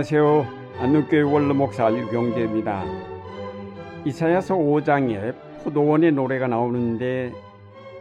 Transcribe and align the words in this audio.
안녕하세요. 0.00 0.46
안동교회 0.78 1.20
원로목사 1.20 1.92
유경재입니다. 1.92 2.84
이사야서 4.06 4.56
5장에 4.56 5.34
포도원의 5.62 6.12
노래가 6.12 6.48
나오는데 6.48 7.34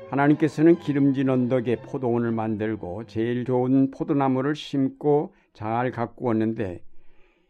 하나님께서는 0.09 0.79
기름진 0.79 1.27
언덕에 1.29 1.81
포도원을 1.81 2.31
만들고 2.31 3.05
제일 3.07 3.43
좋은 3.43 3.91
포도나무를 3.91 4.55
심고 4.55 5.35
잘 5.51 5.91
가꾸었는데 5.91 6.81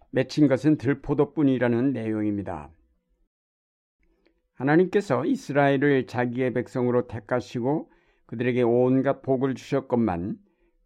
맺힌 0.10 0.48
것은 0.48 0.80
들포도뿐이라는 0.80 1.94
내용입니다. 1.94 2.72
하나님께서 4.56 5.26
이스라엘을 5.26 6.08
자기의 6.08 6.54
백성으로 6.56 7.06
택하시고 7.06 7.92
그들에게 8.26 8.64
온갖 8.64 9.22
복을 9.22 9.54
주셨건만 9.54 10.38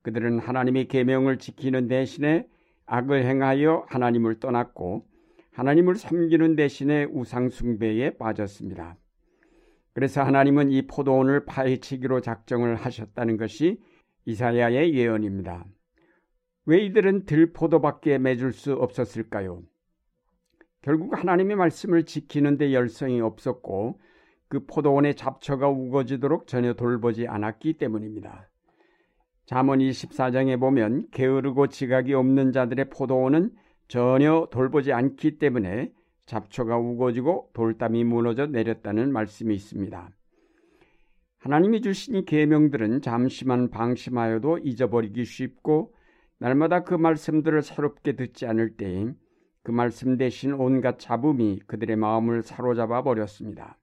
그들은 0.01 0.39
하나님의 0.39 0.89
계명을 0.89 1.37
지키는 1.37 1.87
대신에 1.87 2.45
악을 2.85 3.25
행하여 3.25 3.85
하나님을 3.87 4.39
떠났고 4.39 5.05
하나님을 5.51 5.95
섬기는 5.95 6.55
대신에 6.55 7.05
우상 7.05 7.49
숭배에 7.49 8.17
빠졌습니다. 8.17 8.97
그래서 9.93 10.23
하나님은 10.23 10.71
이 10.71 10.87
포도원을 10.87 11.45
파헤치기로 11.45 12.21
작정을 12.21 12.75
하셨다는 12.75 13.37
것이 13.37 13.79
이사야의 14.25 14.95
예언입니다. 14.95 15.65
왜 16.65 16.83
이들은 16.85 17.25
들포도밖에 17.25 18.17
맺을 18.17 18.53
수 18.53 18.73
없었을까요? 18.73 19.61
결국 20.81 21.17
하나님의 21.17 21.55
말씀을 21.55 22.05
지키는 22.05 22.57
데 22.57 22.73
열성이 22.73 23.21
없었고 23.21 23.99
그 24.47 24.65
포도원의 24.65 25.15
잡초가 25.15 25.69
우거지도록 25.69 26.47
전혀 26.47 26.73
돌보지 26.73 27.27
않았기 27.27 27.77
때문입니다. 27.77 28.49
잠언 29.45 29.79
24장에 29.79 30.59
보면 30.59 31.07
게으르고 31.11 31.67
지각이 31.67 32.13
없는 32.13 32.51
자들의 32.51 32.89
포도원은 32.89 33.51
전혀 33.87 34.47
돌보지 34.51 34.93
않기 34.93 35.37
때문에 35.37 35.91
잡초가 36.25 36.77
우거지고 36.77 37.49
돌담이 37.53 38.05
무너져 38.05 38.47
내렸다는 38.47 39.11
말씀이 39.11 39.53
있습니다. 39.53 40.09
하나님이 41.39 41.81
주신 41.81 42.15
이 42.15 42.25
계명들은 42.25 43.01
잠시만 43.01 43.69
방심하여도 43.69 44.59
잊어버리기 44.59 45.25
쉽고 45.25 45.93
날마다 46.37 46.83
그 46.83 46.93
말씀들을 46.93 47.61
새롭게 47.61 48.15
듣지 48.15 48.45
않을 48.45 48.77
때에 48.77 49.13
그 49.61 49.71
말씀 49.71 50.17
대신 50.17 50.53
온갖 50.53 50.99
잡음이 50.99 51.61
그들의 51.67 51.97
마음을 51.97 52.43
사로잡아 52.43 53.03
버렸습니다. 53.03 53.77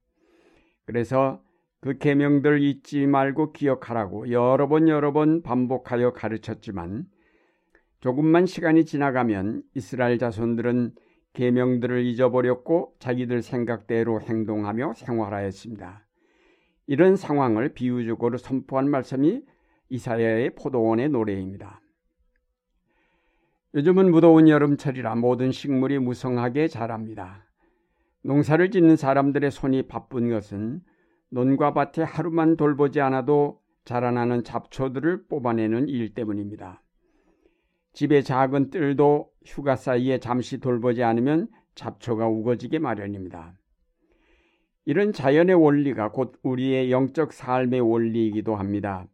그래서 0.87 1.43
그 1.81 1.97
계명들 1.97 2.63
잊지 2.63 3.07
말고 3.07 3.53
기억하라고 3.53 4.31
여러 4.31 4.69
번 4.69 4.89
여러 4.89 5.13
번 5.13 5.43
반복하여 5.43 6.13
가르쳤지만 6.13 7.07
조금만 8.01 8.47
시간이 8.47 8.85
지나가면 8.85 9.63
이스라엘 9.75 10.19
자손들은 10.19 10.95
계명들을 11.33 12.05
잊어버렸고 12.05 12.95
자기들 12.99 13.43
생각대로 13.43 14.21
행동하며 14.21 14.95
생활하였습니다. 14.95 16.07
이런 16.87 17.17
상황을 17.17 17.73
비유적으로 17.73 18.37
선포한 18.37 18.91
말씀이 18.91 19.43
이사야의 19.91 20.55
포도원의 20.57 21.09
노래입니다. 21.11 21.81
요즘은 23.75 24.11
무더운 24.11 24.49
여름철이라 24.49 25.15
모든 25.15 25.53
식물이 25.53 26.01
무성하게 26.01 26.69
자랍니다. 26.69 27.47
농사를 28.23 28.71
짓는 28.71 28.97
사람들의 28.97 29.51
손이 29.51 29.85
바쁜 29.85 30.29
것은 30.29 30.83
논과 31.31 31.73
밭에 31.75 32.03
하루만 32.03 32.57
돌보지 32.57 33.01
않아도 33.01 33.61
자라나는 33.85 34.45
잡초들을 34.45 35.27
뽑아내는 35.29 35.89
일 35.89 36.13
때문입니다. 36.15 36.83
집의 37.93 38.25
작은 38.25 38.71
뜰도 38.71 39.31
휴가 39.45 39.77
사이에 39.77 40.19
잠시 40.19 40.59
돌보지 40.59 41.03
않으면 41.03 41.49
잡초가 41.75 42.29
우거지게 42.29 42.79
마련입니다. 42.79 43.55
이런 44.85 45.13
자연의 45.13 45.55
원리가 45.55 46.11
곧 46.11 46.39
우리의 46.43 46.91
영적 46.91 47.33
삶의 47.33 47.81
원리이기도 47.81 48.57
합니다. 48.57 49.07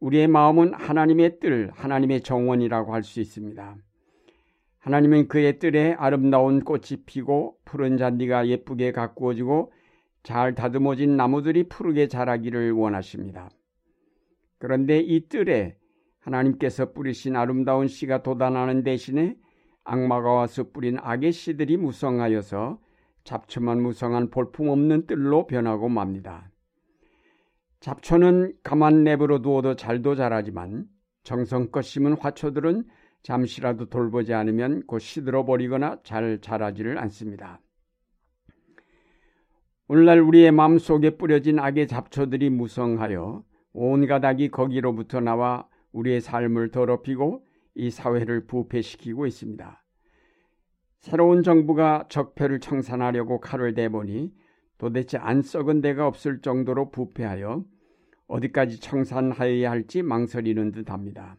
우리의 0.00 0.28
마음은 0.28 0.74
하나님의 0.74 1.40
뜰, 1.40 1.70
하나님의 1.74 2.22
정원이라고 2.22 2.92
할 2.92 3.02
수 3.02 3.20
있습니다. 3.20 3.76
하나님은 4.78 5.28
그의 5.28 5.58
뜰에 5.58 5.94
아름다운 5.98 6.64
꽃이 6.64 7.04
피고 7.04 7.58
푸른 7.64 7.98
잔디가 7.98 8.48
예쁘게 8.48 8.92
가꾸어지고 8.92 9.72
잘 10.22 10.54
다듬어진 10.54 11.16
나무들이 11.16 11.68
푸르게 11.68 12.08
자라기를 12.08 12.72
원하십니다. 12.72 13.50
그런데 14.58 15.00
이 15.00 15.28
뜰에 15.28 15.76
하나님께서 16.20 16.92
뿌리신 16.92 17.36
아름다운 17.36 17.88
씨가 17.88 18.22
돋아나는 18.22 18.82
대신에 18.82 19.36
악마가 19.84 20.32
와서 20.32 20.70
뿌린 20.70 20.98
악의 21.00 21.32
씨들이 21.32 21.78
무성하여서 21.78 22.80
잡초만 23.24 23.82
무성한 23.82 24.30
볼품없는 24.30 25.06
뜰로 25.06 25.46
변하고 25.46 25.88
맙니다. 25.88 26.50
잡초는 27.80 28.54
가만 28.62 29.04
내버려 29.04 29.40
두어도 29.40 29.76
잘도 29.76 30.14
자라지만 30.14 30.86
정성껏 31.22 31.82
심은 31.82 32.18
화초들은 32.18 32.84
잠시라도 33.22 33.86
돌보지 33.88 34.34
않으면 34.34 34.86
곧 34.86 34.98
시들어 34.98 35.44
버리거나 35.44 36.00
잘 36.02 36.40
자라지를 36.40 36.98
않습니다. 36.98 37.60
오늘날 39.92 40.20
우리의 40.20 40.52
마음속에 40.52 41.16
뿌려진 41.16 41.58
악의 41.58 41.88
잡초들이 41.88 42.48
무성하여 42.50 43.42
온갖 43.72 44.24
악이 44.24 44.50
거기로부터 44.50 45.18
나와 45.18 45.66
우리의 45.90 46.20
삶을 46.20 46.70
더럽히고 46.70 47.44
이 47.74 47.90
사회를 47.90 48.46
부패시키고 48.46 49.26
있습니다. 49.26 49.84
새로운 51.00 51.42
정부가 51.42 52.06
적폐를 52.08 52.60
청산하려고 52.60 53.40
칼을 53.40 53.74
대보니 53.74 54.32
도대체 54.78 55.18
안 55.18 55.42
썩은 55.42 55.80
데가 55.80 56.06
없을 56.06 56.40
정도로 56.40 56.92
부패하여 56.92 57.64
어디까지 58.28 58.78
청산하여야 58.78 59.72
할지 59.72 60.02
망설이는 60.02 60.70
듯 60.70 60.88
합니다. 60.88 61.36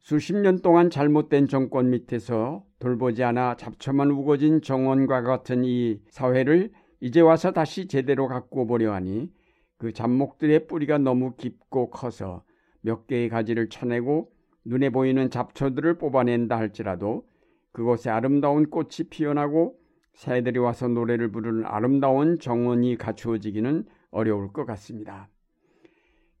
수십 0.00 0.34
년 0.34 0.58
동안 0.62 0.90
잘못된 0.90 1.46
정권 1.46 1.90
밑에서 1.90 2.64
돌보지 2.80 3.22
않아 3.22 3.54
잡초만 3.54 4.10
우거진 4.10 4.62
정원과 4.62 5.22
같은 5.22 5.62
이 5.64 6.00
사회를 6.08 6.72
이제 7.00 7.20
와서 7.20 7.52
다시 7.52 7.88
제대로 7.88 8.28
가꾸어 8.28 8.66
보려 8.66 8.92
하니 8.92 9.32
그 9.78 9.92
잡목들의 9.92 10.66
뿌리가 10.66 10.98
너무 10.98 11.34
깊고 11.36 11.90
커서 11.90 12.44
몇 12.82 13.06
개의 13.06 13.28
가지를 13.30 13.68
쳐내고 13.68 14.30
눈에 14.64 14.90
보이는 14.90 15.30
잡초들을 15.30 15.98
뽑아낸다 15.98 16.56
할지라도 16.56 17.26
그곳에 17.72 18.10
아름다운 18.10 18.68
꽃이 18.68 19.08
피어나고 19.08 19.78
새들이 20.12 20.58
와서 20.58 20.88
노래를 20.88 21.32
부르는 21.32 21.64
아름다운 21.64 22.38
정원이 22.38 22.96
갖추어지기는 22.96 23.86
어려울 24.10 24.52
것 24.52 24.66
같습니다. 24.66 25.30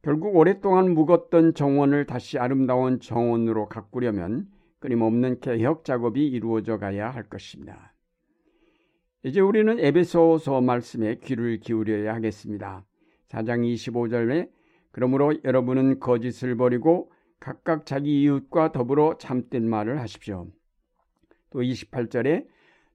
결국 0.02 0.36
오랫동안 0.36 0.92
묵었던 0.92 1.54
정원을 1.54 2.06
다시 2.06 2.38
아름다운 2.38 3.00
정원으로 3.00 3.68
가꾸려면 3.68 4.48
끊임없는 4.80 5.40
개혁 5.40 5.84
작업이 5.84 6.26
이루어져 6.26 6.78
가야 6.78 7.10
할 7.10 7.24
것입니다. 7.24 7.89
이제 9.22 9.40
우리는 9.40 9.78
에베소서 9.78 10.62
말씀에 10.62 11.16
귀를 11.16 11.60
기울여야 11.60 12.14
하겠습니다. 12.14 12.86
4장 13.28 13.70
25절에 13.70 14.50
그러므로 14.92 15.34
여러분은 15.44 16.00
거짓을 16.00 16.56
버리고 16.56 17.12
각각 17.38 17.84
자기 17.84 18.22
이웃과 18.22 18.72
더불어 18.72 19.18
참된 19.18 19.68
말을 19.68 20.00
하십시오. 20.00 20.46
또 21.50 21.60
28절에 21.60 22.46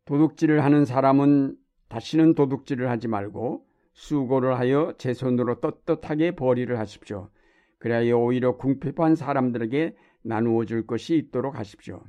도둑질을 0.05 0.63
하는 0.63 0.85
사람은 0.85 1.57
다시는 1.89 2.33
도둑질을 2.33 2.89
하지 2.89 3.07
말고 3.07 3.67
수고를 3.93 4.57
하여 4.57 4.93
제 4.97 5.13
손으로 5.13 5.59
떳떳하게 5.61 6.31
벌이를 6.31 6.79
하십시오. 6.79 7.29
그래야 7.77 8.15
오히려 8.15 8.57
궁핍한 8.57 9.15
사람들에게 9.15 9.95
나누어 10.23 10.65
줄 10.65 10.87
것이 10.87 11.17
있도록 11.17 11.59
하십시오. 11.59 12.01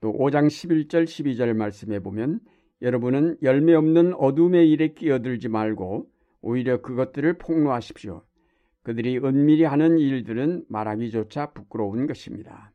또 0.00 0.12
5장 0.12 0.46
11절 0.46 1.04
12절 1.04 1.54
말씀에 1.54 1.98
보면 1.98 2.40
여러분은 2.82 3.36
열매 3.42 3.74
없는 3.74 4.14
어둠의 4.14 4.70
일에 4.70 4.88
끼어들지 4.88 5.48
말고 5.48 6.08
오히려 6.40 6.80
그것들을 6.80 7.38
폭로하십시오. 7.38 8.22
그들이 8.82 9.18
은밀히 9.18 9.64
하는 9.64 9.98
일들은 9.98 10.64
말하기조차 10.68 11.52
부끄러운 11.52 12.06
것입니다. 12.06 12.72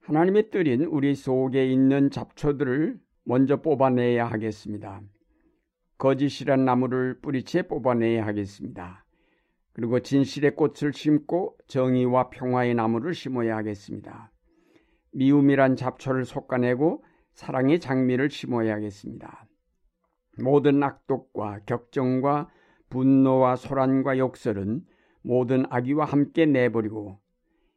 하나님의 0.00 0.50
뜻인 0.50 0.84
우리 0.84 1.14
속에 1.14 1.70
있는 1.70 2.10
잡초들을 2.10 2.98
먼저 3.24 3.60
뽑아내야 3.60 4.26
하겠습니다. 4.26 5.02
거짓이란 5.98 6.64
나무를 6.64 7.20
뿌리채 7.20 7.62
뽑아내야 7.62 8.26
하겠습니다. 8.26 9.04
그리고 9.72 10.00
진실의 10.00 10.56
꽃을 10.56 10.92
심고 10.92 11.56
정의와 11.68 12.30
평화의 12.30 12.74
나무를 12.74 13.14
심어야 13.14 13.56
하겠습니다. 13.56 14.32
미움이란 15.12 15.76
잡초를 15.76 16.24
솎아내고 16.24 17.04
사랑의 17.38 17.78
장미를 17.78 18.30
심어야겠습니다. 18.30 19.46
모든 20.42 20.82
악독과 20.82 21.60
격정과 21.66 22.50
분노와 22.90 23.54
소란과 23.54 24.18
욕설은 24.18 24.84
모든 25.22 25.64
악의와 25.70 26.04
함께 26.04 26.46
내버리고 26.46 27.20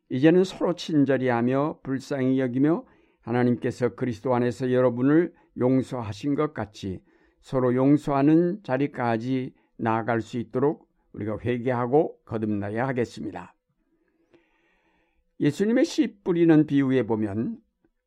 이제는 0.10 0.46
서로 0.46 0.74
친절히 0.74 1.28
하며 1.28 1.80
불쌍히 1.84 2.40
여기며 2.40 2.86
하나님께서 3.22 3.90
그리스도 3.94 4.34
안에서 4.34 4.72
여러분을 4.72 5.32
용서하신 5.60 6.34
것 6.34 6.56
같이 6.56 7.00
서로 7.42 7.76
용서하는 7.76 8.64
자리까지 8.64 9.54
나아갈 9.78 10.22
수 10.22 10.40
있도록 10.40 10.90
우리가 11.14 11.38
회개하고 11.38 12.18
거듭나야 12.26 12.88
하겠습니다. 12.88 13.54
예수님의 15.40 15.86
씨 15.86 16.18
뿌리는 16.24 16.66
비유에 16.66 17.04
보면 17.04 17.60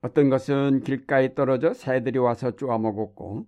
어떤 0.05 0.29
것은 0.29 0.83
길가에 0.83 1.35
떨어져 1.35 1.73
새들이 1.73 2.19
와서 2.19 2.55
쪼아 2.55 2.77
먹었고 2.77 3.47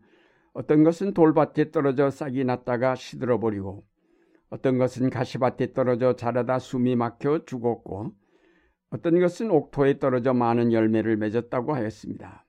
어떤 0.55 0.85
것은 0.85 1.13
돌밭에 1.13 1.71
떨어져 1.71 2.09
싹이 2.09 2.45
났다가 2.45 2.95
시들어 2.95 3.39
버리고 3.39 3.85
어떤 4.49 4.79
것은 4.79 5.11
가시밭에 5.11 5.75
떨어져 5.75 6.17
자라다 6.17 6.59
숨이 6.59 6.97
막혀 6.97 7.45
죽었고 7.45 8.15
어떤 8.89 9.21
것은 9.21 9.51
옥토에 9.51 9.99
떨어져 9.99 10.33
많은 10.33 10.73
열매를 10.73 11.19
맺었다고 11.19 11.75
하였습니다. 11.75 12.47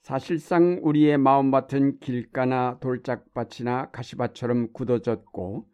사실상 0.00 0.80
우리의 0.82 1.18
마음밭은 1.18 1.98
길가나 1.98 2.78
돌짝밭이나 2.80 3.90
가시밭처럼 3.90 4.72
굳어졌고 4.72 5.66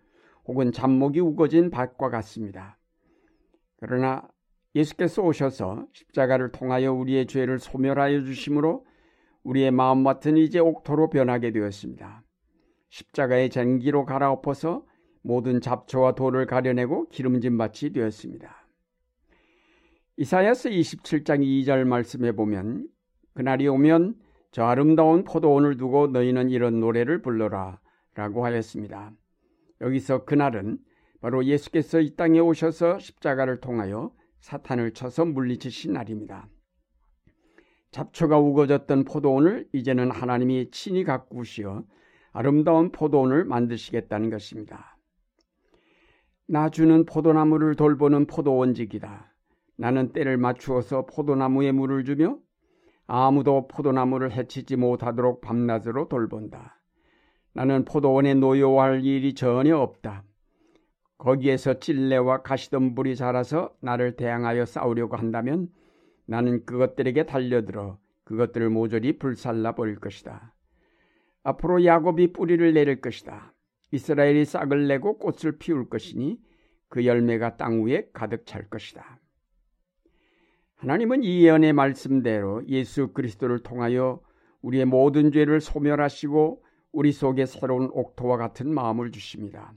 혹은 0.47 0.73
잡목이 0.73 1.21
우거진 1.21 1.71
밭과 1.71 2.11
같습니다. 2.11 2.81
그러나 3.77 4.29
예수께서 4.79 5.23
오셔서 5.23 5.87
십자가를 5.93 6.53
통하여 6.53 6.93
우리의 6.93 7.27
죄를 7.27 7.59
소멸하여 7.59 8.23
주심으로 8.23 8.87
우리의 9.43 9.73
마음 9.73 10.05
밭은 10.05 10.37
이제 10.37 10.61
옥토로 10.61 11.11
변하게 11.11 11.51
되었습니다. 11.51 12.23
십자가의 12.91 13.51
쟁기로 13.51 14.05
갈아엎어서 14.05 14.85
모든 15.23 15.61
잡초와 15.61 16.15
돌을 16.15 16.47
가려내고 16.47 17.09
기름진 17.09 17.59
밭이 17.59 17.93
되었습니다. 17.93 18.67
이사야서 20.17 20.71
27장 20.71 21.43
2절 21.43 21.85
말씀에 21.85 22.33
보면 22.33 22.89
그날이 23.35 23.67
오면 23.69 24.17
저 24.53 24.65
아름다운 24.65 25.25
포도원을 25.25 25.77
두고 25.77 26.09
너희는 26.09 26.51
이런 26.51 26.81
노래를 26.81 27.21
불러라 27.23 27.81
라고 28.15 28.45
하였습니다. 28.45 29.13
여기서 29.81 30.25
그날은 30.25 30.79
바로 31.21 31.45
예수께서 31.45 32.01
이 32.01 32.17
땅에 32.17 32.39
오셔서 32.39 32.99
십자가를 32.99 33.61
통하여 33.61 34.13
사탄을 34.41 34.93
쳐서 34.93 35.25
물리치신 35.25 35.93
날입니다. 35.93 36.49
잡초가 37.91 38.39
우거졌던 38.39 39.05
포도원을 39.05 39.69
이제는 39.73 40.11
하나님이 40.11 40.71
친히 40.71 41.05
가꾸시어 41.05 41.85
아름다운 42.33 42.93
포도원을 42.93 43.45
만드시겠다는 43.45 44.31
것입니다. 44.31 44.99
나 46.47 46.69
주는 46.71 47.05
포도나무를 47.05 47.75
돌보는 47.75 48.27
포도원직이다. 48.27 49.35
나는 49.77 50.13
때를 50.13 50.37
맞추어서 50.37 51.07
포도나무에 51.07 51.73
물을 51.73 52.05
주며 52.05 52.39
아무도 53.07 53.69
포도나무를 53.69 54.33
해치지 54.33 54.77
못하도록 54.77 55.41
밤낮으로 55.41 56.09
돌본다. 56.09 56.81
나는 57.55 57.85
포도원에 57.85 58.35
노여할 58.35 59.05
일이 59.05 59.35
전혀 59.35 59.77
없다. 59.79 60.25
거기에서 61.19 61.81
찔레와 61.81 62.43
가시덤불이 62.43 63.17
자라서 63.17 63.77
나를 63.81 64.17
대항하여 64.17 64.65
싸우려고 64.65 65.17
한다면 65.17 65.69
나는 66.27 66.65
그것들에게 66.65 67.27
달려들어 67.27 67.99
그것들을 68.25 68.71
모조리 68.71 69.19
불살라 69.19 69.75
버릴 69.75 69.97
것이다. 69.97 70.55
앞으로 71.43 71.85
야곱이 71.85 72.33
뿌리를 72.33 72.73
내릴 72.73 73.01
것이다. 73.01 73.53
이스라엘이 73.91 74.45
싹을 74.45 74.87
내고 74.87 75.19
꽃을 75.19 75.59
피울 75.59 75.89
것이니 75.89 76.39
그 76.89 77.05
열매가 77.05 77.57
땅 77.57 77.85
위에 77.85 78.11
가득 78.13 78.47
찰 78.47 78.69
것이다. 78.69 79.19
하나님은 80.77 81.25
이 81.25 81.45
예언의 81.45 81.73
말씀대로 81.73 82.63
예수 82.69 83.13
그리스도를 83.13 83.61
통하여 83.61 84.21
우리의 84.63 84.85
모든 84.85 85.33
죄를 85.33 85.61
소멸하시고 85.61 86.63
우리 86.93 87.13
속에 87.13 87.47
새로운 87.47 87.91
옥토와 87.93 88.37
같은 88.37 88.73
마음을 88.73 89.11
주십니다. 89.11 89.73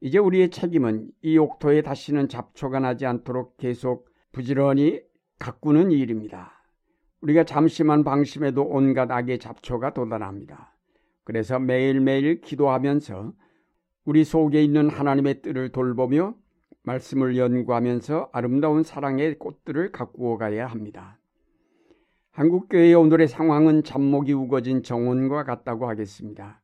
이제 0.00 0.18
우리의 0.18 0.50
책임은 0.50 1.10
이 1.22 1.38
옥토에 1.38 1.82
다시는 1.82 2.28
잡초가 2.28 2.80
나지 2.80 3.06
않도록 3.06 3.56
계속 3.56 4.08
부지런히 4.32 5.02
가꾸는 5.38 5.90
일입니다. 5.90 6.52
우리가 7.20 7.44
잠시만 7.44 8.04
방심해도 8.04 8.62
온갖 8.62 9.10
악의 9.10 9.40
잡초가 9.40 9.94
돋아납니다. 9.94 10.76
그래서 11.24 11.58
매일매일 11.58 12.40
기도하면서 12.40 13.32
우리 14.04 14.24
속에 14.24 14.62
있는 14.62 14.88
하나님의 14.88 15.42
뜻을 15.42 15.70
돌보며 15.70 16.34
말씀을 16.84 17.36
연구하면서 17.36 18.30
아름다운 18.32 18.82
사랑의 18.82 19.38
꽃들을 19.38 19.92
가꾸어 19.92 20.38
가야 20.38 20.66
합니다. 20.66 21.18
한국교회의 22.30 22.94
오늘의 22.94 23.26
상황은 23.26 23.82
잡목이 23.82 24.32
우거진 24.32 24.84
정원과 24.84 25.44
같다고 25.44 25.88
하겠습니다. 25.88 26.62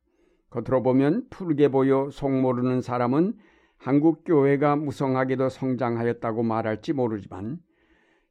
겉으로 0.55 0.83
보면 0.83 1.27
푸르게 1.29 1.67
보여 1.67 2.09
속 2.11 2.31
모르는 2.31 2.81
사람은 2.81 3.33
한국 3.77 4.23
교회가 4.23 4.77
무성하게도 4.77 5.49
성장하였다고 5.49 6.43
말할지 6.43 6.93
모르지만 6.93 7.59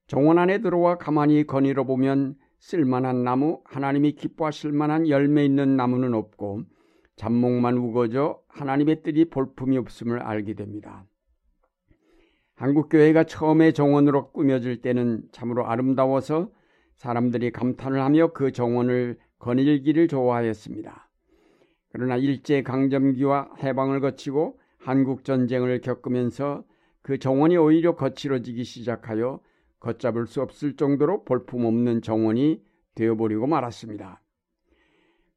정원 0.06 0.38
안에 0.38 0.62
들어와 0.62 0.96
가만히 0.96 1.46
거닐어 1.46 1.84
보면 1.84 2.36
쓸만한 2.60 3.24
나무, 3.24 3.60
하나님이 3.64 4.12
기뻐하실 4.12 4.72
만한 4.72 5.06
열매 5.08 5.44
있는 5.44 5.76
나무는 5.76 6.14
없고 6.14 6.62
잡목만 7.16 7.76
우거져 7.76 8.40
하나님의 8.48 9.02
뜻이 9.02 9.26
볼품이 9.26 9.76
없음을 9.76 10.20
알게 10.20 10.54
됩니다. 10.54 11.04
한국교회가 12.54 13.24
처음에 13.24 13.72
정원으로 13.72 14.30
꾸며질 14.32 14.80
때는 14.80 15.24
참으로 15.30 15.66
아름다워서 15.66 16.50
사람들이 16.94 17.50
감탄을 17.50 18.00
하며 18.00 18.32
그 18.32 18.50
정원을 18.50 19.18
거닐기를 19.38 20.08
좋아하였습니다. 20.08 21.04
그러나 21.94 22.16
일제 22.16 22.64
강점기와 22.64 23.50
해방을 23.62 24.00
거치고 24.00 24.58
한국 24.78 25.22
전쟁을 25.22 25.80
겪으면서 25.80 26.64
그 27.02 27.20
정원이 27.20 27.56
오히려 27.56 27.94
거칠어지기 27.94 28.64
시작하여 28.64 29.38
걷잡을 29.78 30.26
수 30.26 30.42
없을 30.42 30.74
정도로 30.74 31.24
볼품없는 31.24 32.02
정원이 32.02 32.64
되어버리고 32.96 33.46
말았습니다. 33.46 34.20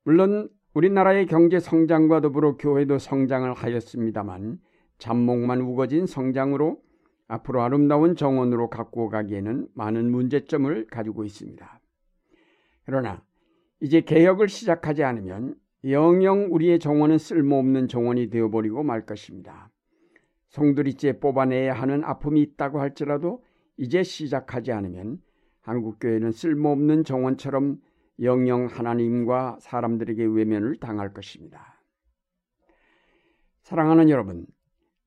물론 0.04 0.50
우리나라의 0.74 1.28
경제 1.28 1.60
성장과 1.60 2.22
더불어 2.22 2.58
교회도 2.58 2.98
성장을 2.98 3.54
하였습니다만 3.54 4.60
잡목만 4.98 5.62
우거진 5.62 6.08
성장으로 6.08 6.82
앞으로 7.28 7.62
아름다운 7.62 8.16
정원으로 8.16 8.72
갖고 8.72 9.10
가기에는 9.10 9.68
많은 9.76 10.10
문제점을 10.10 10.88
가지고 10.88 11.24
있습니다. 11.24 11.82
그러나 12.84 13.24
이제 13.80 14.02
개혁을 14.02 14.50
시작하지 14.50 15.04
않으면 15.04 15.56
영영 15.84 16.48
우리의 16.52 16.80
정원은 16.80 17.18
쓸모없는 17.18 17.88
정원이 17.88 18.30
되어버리고 18.30 18.84
말 18.84 19.06
것입니다. 19.06 19.70
송두리째 20.50 21.20
뽑아내야 21.20 21.74
하는 21.74 22.04
아픔이 22.04 22.42
있다고 22.42 22.80
할지라도 22.80 23.44
이제 23.78 24.02
시작하지 24.02 24.72
않으면 24.72 25.20
한국교회는 25.62 26.32
쓸모없는 26.32 27.04
정원처럼 27.04 27.78
영영 28.22 28.66
하나님과 28.66 29.58
사람들에게 29.60 30.26
외면을 30.26 30.78
당할 30.78 31.14
것입니다. 31.14 31.82
사랑하는 33.62 34.10
여러분, 34.10 34.48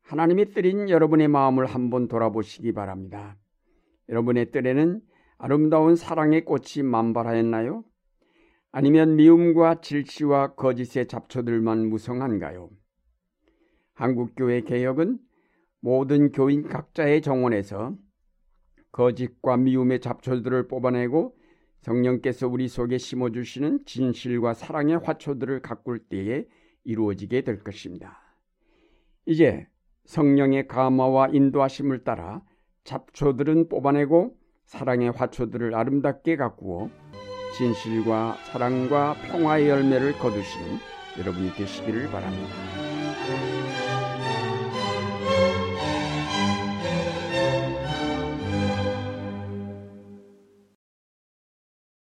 하나님이 0.02 0.52
뜨린 0.52 0.88
여러분의 0.88 1.28
마음을 1.28 1.66
한번 1.66 2.06
돌아보시기 2.06 2.72
바랍니다. 2.72 3.36
여러분의 4.08 4.50
뜰에는 4.50 5.00
아름다운 5.38 5.96
사랑의 5.96 6.44
꽃이 6.44 6.84
만발하였나요? 6.84 7.84
아니면 8.72 9.16
미움과 9.16 9.80
질시와 9.80 10.54
거짓의 10.54 11.08
잡초들만 11.08 11.88
무성한가요? 11.88 12.70
한국교회 13.94 14.62
개혁은 14.62 15.18
모든 15.80 16.30
교인 16.30 16.68
각자의 16.68 17.22
정원에서 17.22 17.96
거짓과 18.92 19.56
미움의 19.56 20.00
잡초들을 20.00 20.68
뽑아내고 20.68 21.36
성령께서 21.80 22.46
우리 22.46 22.68
속에 22.68 22.98
심어주시는 22.98 23.86
진실과 23.86 24.54
사랑의 24.54 24.98
화초들을 24.98 25.62
가꿀 25.62 25.98
때에 26.08 26.46
이루어지게 26.84 27.42
될 27.42 27.58
것입니다. 27.60 28.20
이제 29.26 29.66
성령의 30.04 30.68
감화와 30.68 31.28
인도하심을 31.28 32.04
따라 32.04 32.42
잡초들은 32.84 33.68
뽑아내고 33.68 34.36
사랑의 34.64 35.10
화초들을 35.12 35.74
아름답게 35.74 36.36
가꾸어 36.36 36.90
진실과 37.56 38.38
사랑과 38.44 39.14
평화의 39.26 39.68
열매를 39.68 40.18
거두시는 40.18 40.78
여러분이 41.18 41.54
되시기를 41.54 42.10
바랍니다. 42.10 42.79